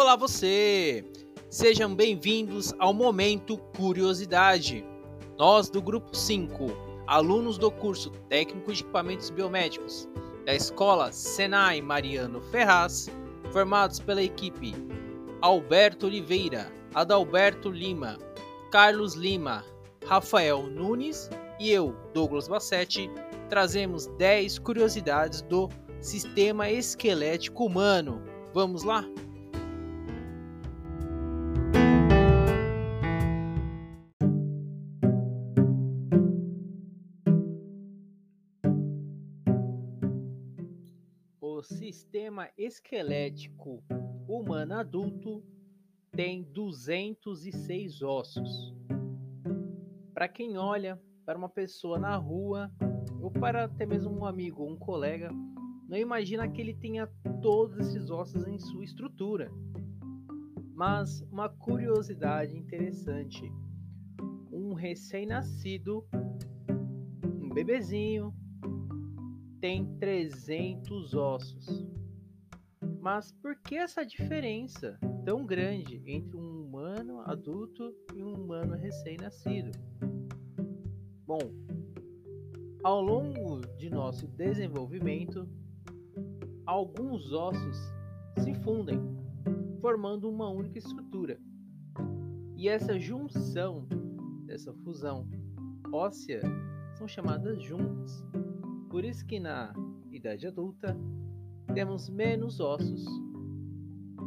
Olá 0.00 0.14
você! 0.14 1.04
Sejam 1.50 1.92
bem-vindos 1.92 2.72
ao 2.78 2.94
Momento 2.94 3.58
Curiosidade. 3.76 4.84
Nós 5.36 5.68
do 5.68 5.82
Grupo 5.82 6.16
5, 6.16 6.66
alunos 7.04 7.58
do 7.58 7.68
curso 7.68 8.10
Técnico 8.28 8.72
de 8.72 8.82
Equipamentos 8.82 9.28
Biomédicos 9.28 10.08
da 10.46 10.54
Escola 10.54 11.10
Senai 11.10 11.82
Mariano 11.82 12.40
Ferraz, 12.42 13.10
formados 13.50 13.98
pela 13.98 14.22
equipe 14.22 14.72
Alberto 15.42 16.06
Oliveira, 16.06 16.72
Adalberto 16.94 17.68
Lima, 17.68 18.18
Carlos 18.70 19.14
Lima, 19.14 19.64
Rafael 20.06 20.62
Nunes 20.62 21.28
e 21.58 21.72
eu, 21.72 21.92
Douglas 22.14 22.46
Bassetti, 22.46 23.10
trazemos 23.48 24.06
10 24.16 24.60
curiosidades 24.60 25.42
do 25.42 25.68
sistema 26.00 26.70
esquelético 26.70 27.64
humano. 27.66 28.22
Vamos 28.54 28.84
lá? 28.84 29.04
Sistema 41.62 42.48
esquelético 42.56 43.82
humano 44.28 44.74
adulto 44.74 45.42
tem 46.12 46.42
206 46.42 48.02
ossos. 48.02 48.74
Para 50.12 50.28
quem 50.28 50.58
olha 50.58 51.00
para 51.24 51.38
uma 51.38 51.48
pessoa 51.48 51.98
na 51.98 52.16
rua 52.16 52.70
ou 53.20 53.30
para 53.30 53.64
até 53.64 53.86
mesmo 53.86 54.10
um 54.10 54.24
amigo 54.24 54.62
ou 54.62 54.70
um 54.70 54.76
colega, 54.76 55.30
não 55.88 55.96
imagina 55.96 56.48
que 56.48 56.60
ele 56.60 56.74
tenha 56.74 57.06
todos 57.40 57.78
esses 57.78 58.10
ossos 58.10 58.46
em 58.46 58.58
sua 58.58 58.84
estrutura. 58.84 59.50
Mas 60.74 61.22
uma 61.30 61.48
curiosidade 61.48 62.56
interessante: 62.56 63.52
um 64.52 64.74
recém-nascido, 64.74 66.06
um 67.24 67.48
bebezinho, 67.48 68.34
tem 69.60 69.86
300 69.98 71.14
ossos. 71.14 71.86
Mas 73.00 73.32
por 73.32 73.56
que 73.56 73.76
essa 73.76 74.04
diferença 74.04 74.98
tão 75.24 75.44
grande 75.44 76.02
entre 76.06 76.36
um 76.36 76.62
humano 76.62 77.20
adulto 77.20 77.94
e 78.14 78.22
um 78.22 78.34
humano 78.34 78.74
recém-nascido? 78.74 79.70
Bom, 81.26 81.38
ao 82.82 83.02
longo 83.02 83.60
de 83.76 83.90
nosso 83.90 84.26
desenvolvimento, 84.28 85.48
alguns 86.64 87.32
ossos 87.32 87.76
se 88.42 88.54
fundem, 88.62 89.00
formando 89.80 90.28
uma 90.28 90.48
única 90.48 90.78
estrutura. 90.78 91.38
E 92.56 92.68
essa 92.68 92.98
junção, 92.98 93.86
essa 94.48 94.72
fusão 94.72 95.28
óssea, 95.92 96.40
são 96.94 97.06
chamadas 97.06 97.62
juntas. 97.62 98.24
Por 98.88 99.04
isso 99.04 99.24
que 99.26 99.38
na 99.38 99.74
idade 100.10 100.46
adulta 100.46 100.96
temos 101.74 102.08
menos 102.08 102.58
ossos 102.58 103.04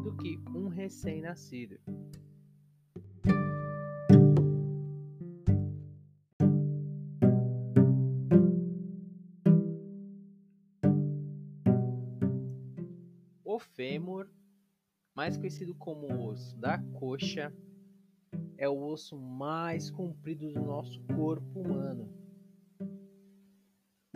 do 0.04 0.16
que 0.17 0.38
um 0.56 0.67
recém-nascido. 0.67 1.80
O 13.44 13.58
fêmur, 13.58 14.30
mais 15.16 15.38
conhecido 15.38 15.73
como 15.73 16.30
osso 16.30 16.56
da 16.58 16.78
coxa, 17.00 17.52
é 18.58 18.70
o 18.70 18.80
osso 18.80 19.17
mais 19.17 19.89
comprido 19.89 20.54
do 20.54 20.61
nosso 20.61 21.02
corpo 21.16 21.61
humano 21.61 22.20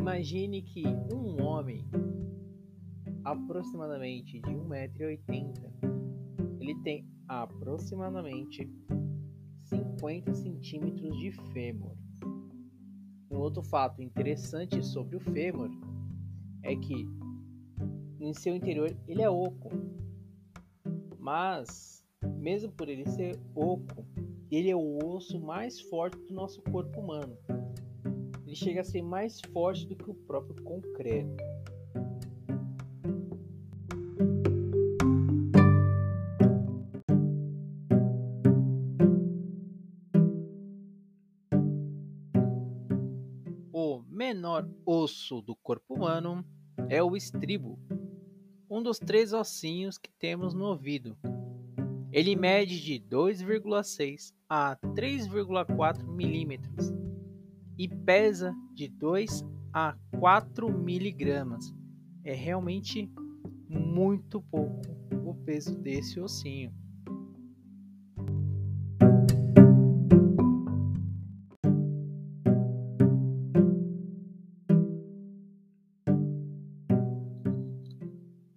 Imagine 0.06 0.62
que 0.62 0.84
um 1.12 1.42
homem 1.44 1.84
aproximadamente 3.24 4.40
de 4.40 4.52
1,80m 4.52 5.56
ele 6.60 6.76
tem 6.84 7.10
aproximadamente 7.28 8.72
50 9.64 10.32
centímetros 10.36 11.18
de 11.18 11.32
fêmur. 11.52 11.98
Um 13.32 13.40
outro 13.40 13.64
fato 13.64 14.00
interessante 14.00 14.86
sobre 14.86 15.16
o 15.16 15.20
fêmur 15.20 15.72
é 16.62 16.76
que 16.76 17.10
em 18.20 18.32
seu 18.32 18.56
interior 18.56 18.96
ele 19.08 19.24
é 19.24 19.30
oco, 19.30 19.72
mas 21.18 22.06
mesmo 22.38 22.72
por 22.74 22.90
ele 22.90 23.10
ser 23.10 23.40
oco, 23.56 24.06
ele 24.52 24.70
é 24.70 24.76
o 24.76 25.00
osso 25.04 25.42
mais 25.42 25.82
forte 25.82 26.20
do 26.28 26.34
nosso 26.36 26.62
corpo 26.62 27.02
humano 27.02 27.36
ele 28.56 28.64
chega 28.64 28.82
a 28.82 28.84
ser 28.84 29.02
mais 29.02 29.42
forte 29.52 29.86
do 29.86 29.96
que 29.96 30.10
o 30.10 30.14
próprio 30.14 30.56
concreto. 30.64 31.44
O 43.74 44.02
menor 44.10 44.70
osso 44.86 45.42
do 45.42 45.56
corpo 45.58 45.94
humano 45.94 46.46
é 46.88 47.04
o 47.04 47.18
estribo, 47.18 47.78
um 48.70 48.82
dos 48.82 49.00
três 49.00 49.34
ossinhos 49.34 49.98
que 49.98 50.12
temos 50.14 50.54
no 50.54 50.66
ouvido. 50.66 51.18
Ele 52.10 52.38
mede 52.38 52.82
de 52.82 53.02
2,6 53.02 54.34
a 54.48 54.78
3,4 54.96 56.06
milímetros 56.06 57.05
e 57.78 57.88
pesa 57.88 58.56
de 58.74 58.88
2 58.88 59.44
a 59.74 59.96
4 60.20 60.72
miligramas. 60.72 61.74
É 62.24 62.34
realmente 62.34 63.12
muito 63.68 64.42
pouco 64.42 64.82
o 65.26 65.36
peso 65.44 65.78
desse 65.78 66.20
ossinho. 66.20 66.74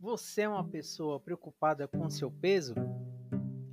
Você 0.00 0.42
é 0.42 0.48
uma 0.48 0.64
pessoa 0.64 1.20
preocupada 1.20 1.86
com 1.86 2.08
seu 2.08 2.30
peso? 2.30 2.74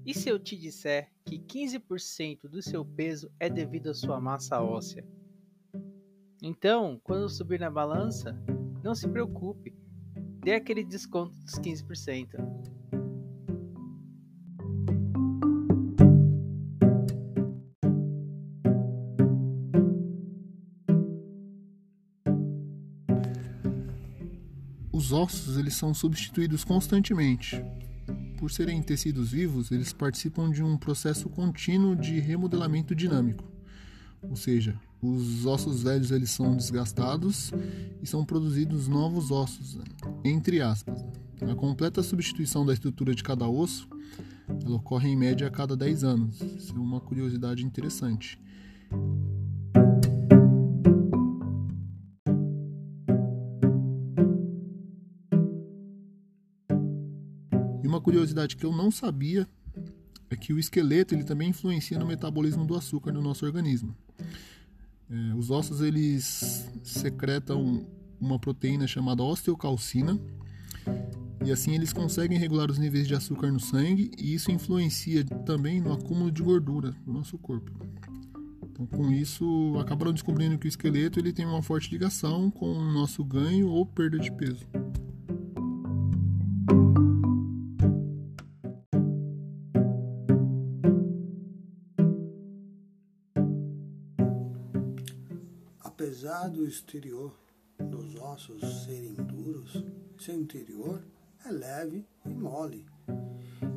E 0.05 0.13
se 0.13 0.29
eu 0.29 0.37
te 0.37 0.55
disser 0.55 1.11
que 1.25 1.39
15% 1.39 2.41
do 2.47 2.61
seu 2.61 2.85
peso 2.85 3.31
é 3.39 3.49
devido 3.49 3.89
à 3.89 3.93
sua 3.93 4.19
massa 4.19 4.61
óssea? 4.61 5.03
Então, 6.47 7.01
quando 7.03 7.27
subir 7.27 7.59
na 7.59 7.71
balança, 7.71 8.39
não 8.83 8.93
se 8.93 9.07
preocupe, 9.07 9.75
dê 10.43 10.53
aquele 10.53 10.83
desconto 10.83 11.35
dos 11.39 11.55
15%. 11.55 12.35
Os 24.93 25.11
ossos 25.11 25.57
eles 25.57 25.73
são 25.73 25.95
substituídos 25.95 26.63
constantemente. 26.63 27.59
Por 28.37 28.51
serem 28.51 28.83
tecidos 28.83 29.31
vivos, 29.31 29.71
eles 29.71 29.91
participam 29.91 30.51
de 30.51 30.61
um 30.61 30.77
processo 30.77 31.27
contínuo 31.27 31.95
de 31.95 32.19
remodelamento 32.19 32.93
dinâmico. 32.93 33.51
Ou 34.21 34.35
seja, 34.35 34.79
os 35.11 35.45
ossos 35.45 35.83
velhos 35.83 36.11
eles 36.11 36.31
são 36.31 36.55
desgastados 36.55 37.51
e 38.01 38.07
são 38.07 38.25
produzidos 38.25 38.87
novos 38.87 39.31
ossos, 39.31 39.77
entre 40.23 40.61
aspas. 40.61 41.03
A 41.41 41.53
completa 41.53 42.01
substituição 42.01 42.65
da 42.65 42.73
estrutura 42.73 43.13
de 43.13 43.23
cada 43.23 43.47
osso 43.47 43.87
ela 44.47 44.75
ocorre 44.75 45.09
em 45.09 45.15
média 45.15 45.47
a 45.47 45.51
cada 45.51 45.75
10 45.75 46.03
anos. 46.03 46.41
Isso 46.41 46.75
é 46.75 46.79
uma 46.79 47.01
curiosidade 47.01 47.63
interessante. 47.63 48.39
E 57.83 57.87
uma 57.87 57.99
curiosidade 58.01 58.55
que 58.55 58.65
eu 58.65 58.71
não 58.71 58.91
sabia 58.91 59.47
é 60.29 60.35
que 60.35 60.53
o 60.53 60.59
esqueleto 60.59 61.13
ele 61.13 61.23
também 61.23 61.49
influencia 61.49 61.99
no 61.99 62.05
metabolismo 62.05 62.65
do 62.65 62.75
açúcar 62.75 63.11
no 63.11 63.21
nosso 63.21 63.45
organismo. 63.45 63.95
É, 65.09 65.35
os 65.35 65.51
ossos 65.51 65.81
eles 65.81 66.69
secretam 66.83 67.85
uma 68.19 68.39
proteína 68.39 68.87
chamada 68.87 69.21
osteocalcina 69.23 70.19
e 71.45 71.51
assim 71.51 71.75
eles 71.75 71.93
conseguem 71.93 72.39
regular 72.39 72.71
os 72.71 72.79
níveis 72.79 73.07
de 73.07 73.13
açúcar 73.13 73.51
no 73.51 73.59
sangue 73.59 74.11
e 74.17 74.33
isso 74.33 74.51
influencia 74.51 75.23
também 75.45 75.79
no 75.79 75.93
acúmulo 75.93 76.31
de 76.31 76.41
gordura 76.41 76.95
no 77.05 77.13
nosso 77.13 77.37
corpo. 77.37 77.71
Então, 78.63 78.85
com 78.87 79.09
isso, 79.09 79.73
acabaram 79.79 80.11
descobrindo 80.11 80.57
que 80.57 80.67
o 80.67 80.69
esqueleto 80.69 81.17
ele 81.17 81.31
tem 81.31 81.45
uma 81.45 81.61
forte 81.61 81.89
ligação 81.91 82.51
com 82.51 82.73
o 82.73 82.91
nosso 82.91 83.23
ganho 83.23 83.69
ou 83.69 83.85
perda 83.85 84.19
de 84.19 84.29
peso. 84.31 84.65
Do 96.51 96.67
exterior 96.67 97.33
dos 97.79 98.15
ossos 98.15 98.83
serem 98.83 99.13
duros, 99.13 99.81
seu 100.19 100.35
interior 100.35 101.01
é 101.45 101.51
leve 101.51 102.05
e 102.25 102.29
mole. 102.33 102.85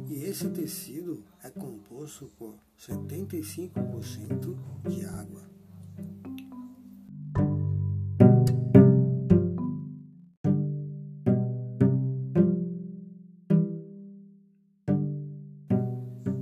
E 0.08 0.24
esse 0.24 0.48
tecido 0.50 1.22
é 1.44 1.48
composto 1.48 2.26
por 2.36 2.56
75% 2.76 4.58
de 4.88 5.04
água. 5.04 5.48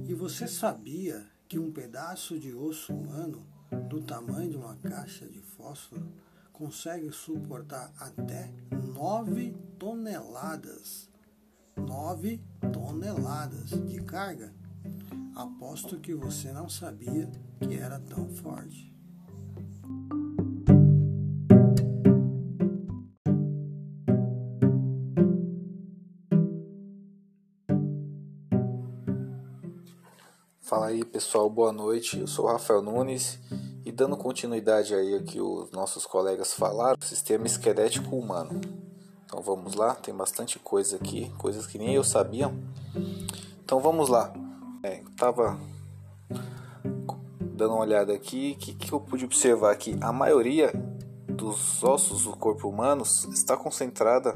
E 0.09 0.15
você 0.15 0.49
sabia 0.49 1.27
que 1.47 1.59
um 1.59 1.71
pedaço 1.71 2.39
de 2.39 2.55
osso 2.55 2.95
humano 2.95 3.56
do 3.89 4.01
tamanho 4.03 4.51
de 4.51 4.57
uma 4.57 4.77
caixa 4.77 5.27
de 5.27 5.41
fósforo 5.41 6.13
consegue 6.53 7.11
suportar 7.13 7.93
até 7.99 8.53
9 8.71 9.55
toneladas. 9.79 11.11
9 11.77 12.41
toneladas 12.73 13.71
de 13.71 14.01
carga. 14.03 14.55
Aposto 15.35 16.01
que 16.01 16.15
você 16.15 16.51
não 16.53 16.69
sabia 16.69 17.31
que 17.61 17.75
era 17.75 18.01
tão 18.01 18.27
forte. 18.29 18.95
Fala 30.67 30.87
aí 30.87 31.05
pessoal, 31.05 31.49
boa 31.49 31.73
noite. 31.73 32.19
Eu 32.19 32.27
sou 32.27 32.49
Rafael 32.49 32.83
Nunes 32.83 33.39
e 33.85 33.93
dando 33.93 34.17
continuidade 34.17 34.97
aí 34.97 35.15
ao 35.15 35.23
que 35.23 35.41
os 35.41 35.71
nossos 35.71 36.05
colegas 36.05 36.55
falaram, 36.55 36.99
sistema 37.01 37.47
esquelético 37.47 38.17
humano. 38.17 38.61
Então 39.25 39.41
vamos 39.41 39.77
lá, 39.77 39.95
tem 39.95 40.13
bastante 40.13 40.59
coisa 40.59 40.97
aqui, 40.97 41.31
coisas 41.39 41.69
que 41.69 41.79
nem 41.79 41.95
eu 41.95 42.03
sabia. 42.03 42.53
Então 43.65 43.79
vamos 43.79 44.09
lá. 44.09 44.35
É, 44.83 45.05
tava 45.17 45.57
dando 47.41 47.75
uma 47.75 47.83
olhada 47.83 48.13
aqui, 48.13 48.57
o 48.57 48.61
que, 48.61 48.75
que 48.75 48.93
eu 48.93 48.99
pude 48.99 49.25
observar 49.25 49.71
aqui? 49.71 49.97
A 50.01 50.13
maioria 50.13 50.73
dos 51.29 51.85
ossos 51.85 52.25
do 52.25 52.37
corpo 52.37 52.69
humano 52.69 53.05
está 53.33 53.57
concentrada 53.57 54.35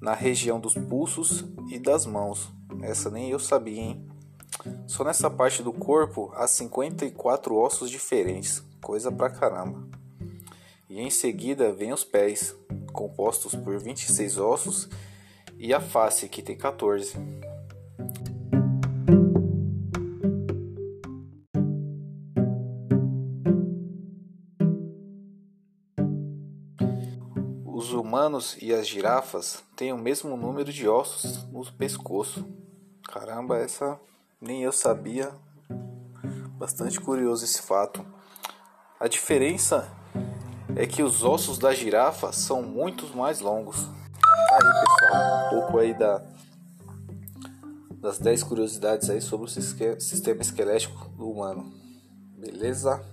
na 0.00 0.14
região 0.14 0.58
dos 0.58 0.72
pulsos 0.72 1.44
e 1.70 1.78
das 1.78 2.06
mãos. 2.06 2.50
Essa 2.80 3.10
nem 3.10 3.28
eu 3.28 3.38
sabia, 3.38 3.82
hein? 3.82 4.07
Só 4.86 5.04
nessa 5.04 5.30
parte 5.30 5.62
do 5.62 5.72
corpo 5.72 6.32
há 6.34 6.46
54 6.46 7.54
ossos 7.54 7.90
diferentes, 7.90 8.62
coisa 8.80 9.12
pra 9.12 9.30
caramba. 9.30 9.86
E 10.88 11.00
em 11.00 11.10
seguida 11.10 11.72
vem 11.72 11.92
os 11.92 12.04
pés, 12.04 12.56
compostos 12.92 13.54
por 13.54 13.78
26 13.78 14.38
ossos, 14.38 14.88
e 15.58 15.74
a 15.74 15.80
face, 15.80 16.28
que 16.28 16.42
tem 16.42 16.56
14. 16.56 17.16
Os 27.64 27.92
humanos 27.92 28.56
e 28.60 28.72
as 28.72 28.86
girafas 28.86 29.62
têm 29.76 29.92
o 29.92 29.98
mesmo 29.98 30.36
número 30.36 30.72
de 30.72 30.88
ossos 30.88 31.44
no 31.52 31.64
pescoço. 31.72 32.46
Caramba, 33.04 33.58
essa 33.58 34.00
nem 34.40 34.62
eu 34.62 34.72
sabia. 34.72 35.32
Bastante 36.58 37.00
curioso 37.00 37.44
esse 37.44 37.62
fato. 37.62 38.04
A 38.98 39.06
diferença 39.08 39.88
é 40.76 40.86
que 40.86 41.02
os 41.02 41.22
ossos 41.22 41.58
da 41.58 41.72
girafa 41.74 42.32
são 42.32 42.62
muito 42.62 43.16
mais 43.16 43.40
longos. 43.40 43.88
Aí, 44.52 44.58
pessoal, 44.58 45.46
um 45.46 45.50
pouco 45.50 45.78
aí 45.78 45.94
da 45.96 46.22
das 48.00 48.18
10 48.18 48.44
curiosidades 48.44 49.10
aí 49.10 49.20
sobre 49.20 49.46
o 49.46 49.50
sistema 50.00 50.40
esquelético 50.40 51.08
do 51.10 51.28
humano. 51.28 51.72
Beleza? 52.36 53.04